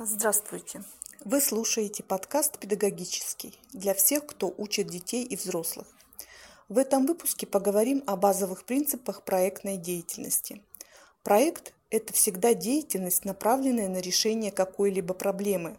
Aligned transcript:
Здравствуйте! 0.00 0.84
Вы 1.24 1.40
слушаете 1.40 2.04
подкаст 2.04 2.60
«Педагогический» 2.60 3.58
для 3.72 3.94
всех, 3.94 4.26
кто 4.26 4.54
учит 4.56 4.86
детей 4.86 5.24
и 5.24 5.34
взрослых. 5.34 5.88
В 6.68 6.78
этом 6.78 7.04
выпуске 7.04 7.48
поговорим 7.48 8.04
о 8.06 8.14
базовых 8.14 8.64
принципах 8.64 9.24
проектной 9.24 9.76
деятельности. 9.76 10.62
Проект– 11.24 11.74
это 11.90 12.12
всегда 12.12 12.54
деятельность, 12.54 13.24
направленная 13.24 13.88
на 13.88 13.98
решение 13.98 14.52
какой-либо 14.52 15.14
проблемы. 15.14 15.76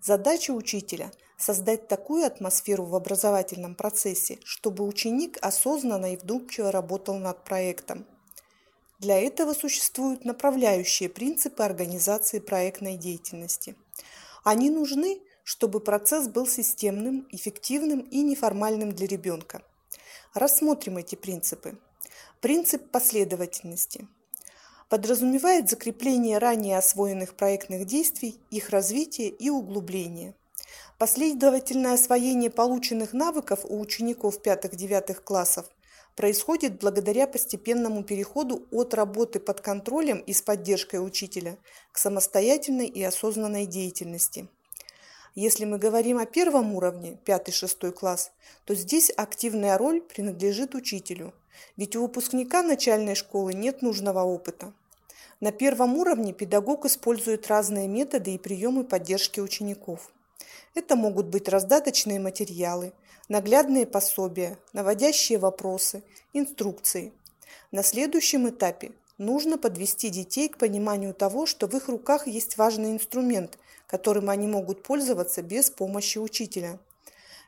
Задача 0.00 0.50
учителя– 0.50 1.12
создать 1.36 1.86
такую 1.86 2.26
атмосферу 2.26 2.84
в 2.84 2.96
образовательном 2.96 3.76
процессе, 3.76 4.40
чтобы 4.42 4.84
ученик 4.84 5.38
осознанно 5.40 6.14
и 6.14 6.16
вдумчиво 6.16 6.72
работал 6.72 7.16
над 7.16 7.44
проектом– 7.44 8.06
для 9.02 9.18
этого 9.18 9.52
существуют 9.52 10.24
направляющие 10.24 11.08
принципы 11.08 11.64
организации 11.64 12.38
проектной 12.38 12.96
деятельности. 12.96 13.74
Они 14.44 14.70
нужны, 14.70 15.20
чтобы 15.42 15.80
процесс 15.80 16.28
был 16.28 16.46
системным, 16.46 17.26
эффективным 17.32 17.98
и 17.98 18.22
неформальным 18.22 18.92
для 18.92 19.08
ребенка. 19.08 19.62
Рассмотрим 20.34 20.98
эти 20.98 21.16
принципы. 21.16 21.76
Принцип 22.40 22.90
последовательности 22.90 24.06
подразумевает 24.88 25.68
закрепление 25.68 26.38
ранее 26.38 26.78
освоенных 26.78 27.34
проектных 27.34 27.86
действий, 27.86 28.38
их 28.50 28.70
развитие 28.70 29.30
и 29.30 29.50
углубление. 29.50 30.32
Последовательное 30.98 31.94
освоение 31.94 32.50
полученных 32.50 33.14
навыков 33.14 33.64
у 33.64 33.80
учеников 33.80 34.38
5-9 34.40 35.14
классов– 35.24 35.66
происходит 36.16 36.78
благодаря 36.78 37.26
постепенному 37.26 38.02
переходу 38.04 38.66
от 38.70 38.94
работы 38.94 39.40
под 39.40 39.60
контролем 39.60 40.18
и 40.18 40.32
с 40.32 40.42
поддержкой 40.42 41.04
учителя 41.04 41.58
к 41.92 41.98
самостоятельной 41.98 42.86
и 42.86 43.02
осознанной 43.02 43.66
деятельности. 43.66 44.48
Если 45.34 45.64
мы 45.64 45.78
говорим 45.78 46.18
о 46.18 46.26
первом 46.26 46.74
уровне, 46.74 47.18
5-6 47.24 47.90
класс, 47.92 48.32
то 48.66 48.74
здесь 48.74 49.10
активная 49.16 49.78
роль 49.78 50.02
принадлежит 50.02 50.74
учителю, 50.74 51.32
ведь 51.76 51.96
у 51.96 52.02
выпускника 52.02 52.62
начальной 52.62 53.14
школы 53.14 53.54
нет 53.54 53.80
нужного 53.80 54.20
опыта. 54.20 54.74
На 55.40 55.50
первом 55.50 55.96
уровне 55.96 56.32
педагог 56.32 56.84
использует 56.84 57.48
разные 57.48 57.88
методы 57.88 58.34
и 58.34 58.38
приемы 58.38 58.84
поддержки 58.84 59.40
учеников. 59.40 60.12
Это 60.74 60.96
могут 60.96 61.26
быть 61.26 61.48
раздаточные 61.48 62.20
материалы, 62.20 62.92
наглядные 63.28 63.86
пособия, 63.86 64.58
наводящие 64.72 65.38
вопросы, 65.38 66.02
инструкции. 66.32 67.12
На 67.70 67.82
следующем 67.82 68.48
этапе 68.48 68.92
нужно 69.18 69.58
подвести 69.58 70.08
детей 70.08 70.48
к 70.48 70.58
пониманию 70.58 71.14
того, 71.14 71.46
что 71.46 71.66
в 71.66 71.74
их 71.74 71.88
руках 71.88 72.26
есть 72.26 72.56
важный 72.56 72.92
инструмент, 72.92 73.58
которым 73.86 74.30
они 74.30 74.46
могут 74.46 74.82
пользоваться 74.82 75.42
без 75.42 75.70
помощи 75.70 76.18
учителя. 76.18 76.78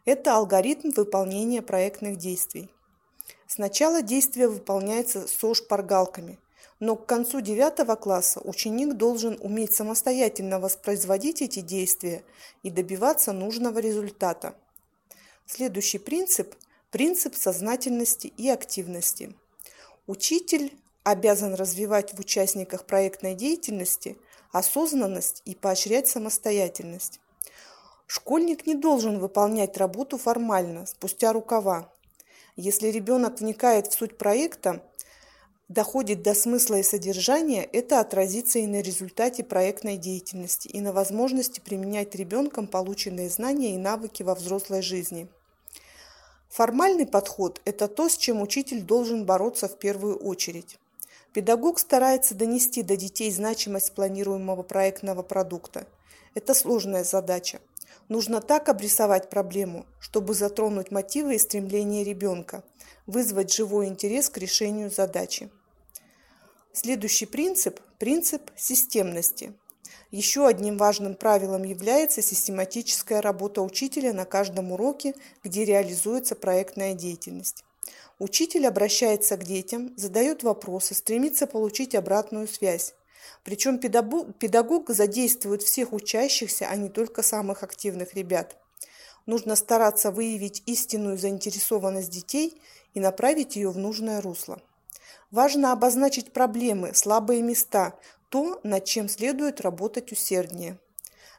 Это 0.04 0.36
алгоритм 0.36 0.90
выполнения 0.90 1.62
проектных 1.62 2.16
действий. 2.16 2.70
Сначала 3.46 4.02
действие 4.02 4.48
выполняется 4.48 5.26
со 5.26 5.54
шпаргалками, 5.54 6.38
но 6.84 6.96
к 6.96 7.06
концу 7.06 7.40
девятого 7.40 7.94
класса 7.94 8.42
ученик 8.44 8.98
должен 8.98 9.38
уметь 9.40 9.74
самостоятельно 9.74 10.60
воспроизводить 10.60 11.40
эти 11.40 11.60
действия 11.60 12.22
и 12.62 12.68
добиваться 12.68 13.32
нужного 13.32 13.78
результата. 13.78 14.54
Следующий 15.46 15.96
принцип– 15.96 16.54
принцип 16.90 17.36
сознательности 17.36 18.26
и 18.26 18.50
активности. 18.50 19.34
Учитель 20.06 20.74
обязан 21.04 21.54
развивать 21.54 22.12
в 22.12 22.20
участниках 22.20 22.84
проектной 22.84 23.34
деятельности 23.34 24.18
осознанность 24.52 25.40
и 25.46 25.54
поощрять 25.54 26.08
самостоятельность. 26.08 27.18
Школьник 28.06 28.66
не 28.66 28.74
должен 28.74 29.20
выполнять 29.20 29.78
работу 29.78 30.18
формально, 30.18 30.84
спустя 30.84 31.32
рукава. 31.32 31.90
Если 32.56 32.88
ребенок 32.88 33.40
вникает 33.40 33.86
в 33.86 33.94
суть 33.94 34.18
проекта, 34.18 34.82
доходит 35.68 36.22
до 36.22 36.34
смысла 36.34 36.76
и 36.76 36.82
содержания, 36.82 37.64
это 37.64 38.00
отразится 38.00 38.58
и 38.58 38.66
на 38.66 38.80
результате 38.80 39.44
проектной 39.44 39.96
деятельности, 39.96 40.68
и 40.68 40.80
на 40.80 40.92
возможности 40.92 41.60
применять 41.60 42.14
ребенком 42.14 42.66
полученные 42.66 43.30
знания 43.30 43.74
и 43.74 43.78
навыки 43.78 44.22
во 44.22 44.34
взрослой 44.34 44.82
жизни. 44.82 45.28
Формальный 46.48 47.06
подход– 47.06 47.60
это 47.64 47.88
то, 47.88 48.08
с 48.08 48.16
чем 48.16 48.40
учитель 48.40 48.82
должен 48.82 49.24
бороться 49.24 49.68
в 49.68 49.76
первую 49.78 50.16
очередь. 50.16 50.78
Педагог 51.32 51.80
старается 51.80 52.36
донести 52.36 52.82
до 52.82 52.96
детей 52.96 53.32
значимость 53.32 53.92
планируемого 53.92 54.62
проектного 54.62 55.22
продукта. 55.22 55.86
Это 56.34 56.54
сложная 56.54 57.02
задача. 57.02 57.60
Нужно 58.08 58.40
так 58.40 58.68
обрисовать 58.68 59.30
проблему, 59.30 59.86
чтобы 59.98 60.34
затронуть 60.34 60.90
мотивы 60.90 61.36
и 61.36 61.38
стремления 61.38 62.04
ребенка, 62.04 62.62
вызвать 63.06 63.52
живой 63.52 63.86
интерес 63.86 64.28
к 64.28 64.38
решению 64.38 64.90
задачи. 64.90 65.50
Следующий 66.72 67.26
принцип– 67.26 67.80
принцип 67.98 68.50
системности. 68.56 69.54
Еще 70.10 70.46
одним 70.46 70.76
важным 70.76 71.14
правилом 71.14 71.64
является 71.64 72.22
систематическая 72.22 73.20
работа 73.22 73.62
учителя 73.62 74.12
на 74.12 74.24
каждом 74.24 74.72
уроке, 74.72 75.14
где 75.42 75.64
реализуется 75.64 76.34
проектная 76.34 76.94
деятельность. 76.94 77.64
Учитель 78.18 78.66
обращается 78.66 79.36
к 79.36 79.44
детям, 79.44 79.92
задает 79.96 80.42
вопросы, 80.42 80.94
стремится 80.94 81.46
получить 81.46 81.94
обратную 81.94 82.46
связь. 82.46 82.94
Причем 83.42 83.78
педагог, 83.78 84.90
задействует 84.90 85.62
всех 85.62 85.92
учащихся, 85.92 86.66
а 86.68 86.76
не 86.76 86.88
только 86.88 87.22
самых 87.22 87.62
активных 87.62 88.14
ребят. 88.14 88.56
Нужно 89.26 89.56
стараться 89.56 90.10
выявить 90.10 90.62
истинную 90.66 91.16
заинтересованность 91.16 92.10
детей 92.10 92.60
и 92.94 93.00
направить 93.00 93.56
ее 93.56 93.70
в 93.70 93.78
нужное 93.78 94.20
русло. 94.20 94.60
Важно 95.30 95.72
обозначить 95.72 96.32
проблемы, 96.32 96.94
слабые 96.94 97.42
места, 97.42 97.94
то, 98.28 98.60
над 98.62 98.84
чем 98.84 99.08
следует 99.08 99.60
работать 99.60 100.12
усерднее. 100.12 100.78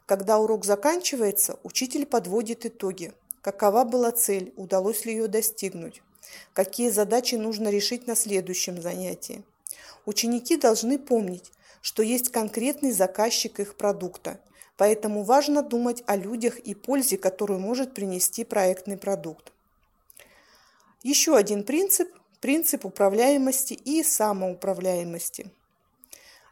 Когда 0.05 0.39
урок 0.39 0.65
заканчивается, 0.65 1.59
учитель 1.63 2.05
подводит 2.05 2.65
итоги. 2.65 3.13
Какова 3.41 3.83
была 3.83 4.11
цель, 4.11 4.53
удалось 4.55 5.05
ли 5.05 5.13
ее 5.13 5.27
достигнуть, 5.27 6.01
какие 6.53 6.89
задачи 6.89 7.35
нужно 7.35 7.69
решить 7.69 8.07
на 8.07 8.15
следующем 8.15 8.81
занятии. 8.81 9.43
Ученики 10.05 10.57
должны 10.57 10.97
помнить, 10.99 11.51
что 11.85 12.01
есть 12.01 12.31
конкретный 12.31 12.91
заказчик 12.91 13.59
их 13.59 13.75
продукта, 13.75 14.39
поэтому 14.75 15.21
важно 15.21 15.61
думать 15.61 16.01
о 16.07 16.15
людях 16.15 16.57
и 16.57 16.73
пользе, 16.73 17.15
которую 17.15 17.59
может 17.59 17.93
принести 17.93 18.43
проектный 18.43 18.97
продукт. 18.97 19.51
Еще 21.03 21.37
один 21.37 21.63
принцип– 21.63 22.09
принцип 22.41 22.85
управляемости 22.85 23.75
и 23.75 24.01
самоуправляемости. 24.01 25.51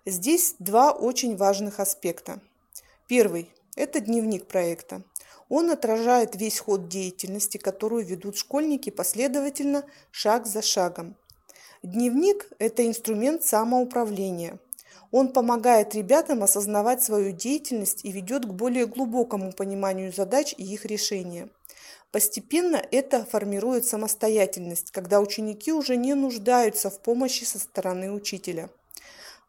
Здесь 0.05 0.53
два 0.59 0.91
очень 0.91 1.35
важных 1.35 1.79
аспекта. 1.79 2.39
Первый– 3.07 3.49
это 3.75 4.01
дневник 4.01 4.45
проекта. 4.45 5.01
Он 5.49 5.71
отражает 5.71 6.35
весь 6.35 6.59
ход 6.59 6.89
деятельности, 6.89 7.57
которую 7.57 8.05
ведут 8.05 8.37
школьники 8.37 8.91
последовательно, 8.91 9.83
шаг 10.11 10.45
за 10.45 10.61
шагом. 10.61 11.15
Дневник– 11.81 12.49
это 12.59 12.85
инструмент 12.85 13.43
самоуправления. 13.43 14.59
Он 15.13 15.31
помогает 15.31 15.93
ребятам 15.93 16.41
осознавать 16.41 17.03
свою 17.03 17.33
деятельность 17.33 18.03
и 18.03 18.11
ведет 18.11 18.47
к 18.47 18.49
более 18.49 18.87
глубокому 18.87 19.51
пониманию 19.51 20.11
задач 20.11 20.55
и 20.57 20.63
их 20.63 20.85
решения. 20.85 21.49
Постепенно 22.11 22.83
это 22.89 23.23
формирует 23.23 23.85
самостоятельность, 23.85 24.89
когда 24.89 25.21
ученики 25.21 25.71
уже 25.71 25.97
не 25.97 26.15
нуждаются 26.15 26.89
в 26.89 26.99
помощи 26.99 27.43
со 27.43 27.59
стороны 27.59 28.11
учителя. 28.11 28.71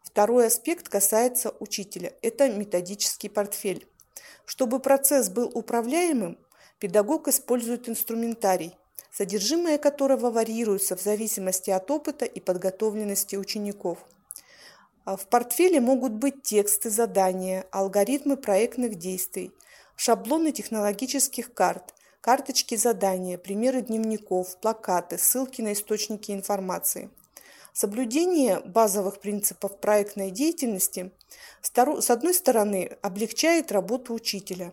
Второй 0.03 0.49
аспект 0.49 0.91
касается 0.91 1.55
учителя– 1.61 2.13
это 2.21 2.51
методический 2.51 3.31
портфель. 3.31 3.89
Чтобы 4.45 4.81
процесс 4.81 5.31
был 5.31 5.51
управляемым, 5.55 6.37
педагог 6.79 7.27
использует 7.27 7.89
инструментарий, 7.89 8.77
содержимое 9.11 9.79
которого 9.79 10.31
варьируется 10.31 10.95
в 10.95 11.01
зависимости 11.01 11.71
от 11.71 11.91
опыта 11.91 12.27
и 12.27 12.39
подготовленности 12.39 13.37
учеников– 13.37 13.97
в 15.05 15.27
портфеле 15.29 15.81
могут 15.81 16.13
быть 16.13 16.43
тексты 16.43 16.89
задания, 16.89 17.67
алгоритмы 17.71 18.37
проектных 18.37 18.97
действий, 18.97 19.53
шаблоны 19.97 20.51
технологических 20.51 21.53
карт, 21.53 21.95
карточки 22.23 22.75
задания, 22.75 23.37
примеры 23.37 23.83
дневников, 23.83 24.59
плакаты, 24.61 25.19
ссылки 25.19 25.61
на 25.61 25.75
источники 25.75 26.33
информации. 26.33 27.11
Соблюдение 27.75 28.61
базовых 28.61 29.21
принципов 29.21 29.79
проектной 29.79 30.31
деятельности 30.31 31.11
с 31.61 32.11
одной 32.11 32.33
стороны 32.33 32.97
облегчает 33.03 33.73
работу 33.73 34.15
учителя, 34.15 34.73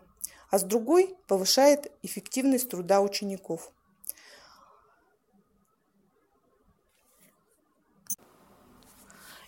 а 0.49 0.59
с 0.59 0.63
другой 0.63 1.15
повышает 1.27 1.91
эффективность 2.03 2.69
труда 2.69 3.01
учеников. 3.01 3.71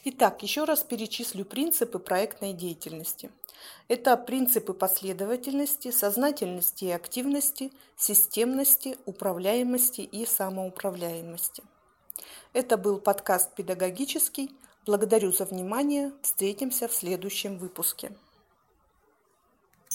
Итак, 0.06 0.44
еще 0.44 0.66
раз 0.66 0.84
перечислю 0.84 1.46
принципы 1.46 1.98
проектной 1.98 2.52
деятельности. 2.52 3.32
Это 3.88 4.18
принципы 4.18 4.74
последовательности, 4.74 5.92
сознательности 5.92 6.84
и 6.86 6.92
активности, 6.92 7.72
системности, 7.96 8.98
управляемости 9.06 10.02
и 10.02 10.26
самоуправляемости. 10.26 11.64
Это 12.52 12.76
был 12.76 13.00
подкаст 13.00 13.56
«Педагогический». 13.56 14.52
Благодарю 14.86 15.32
за 15.32 15.46
внимание. 15.46 16.12
Встретимся 16.22 16.90
в 16.90 16.94
следующем 16.94 17.58
выпуске. 17.58 18.12